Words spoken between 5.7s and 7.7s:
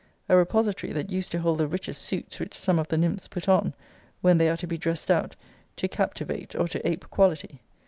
to captivate, or to ape quality.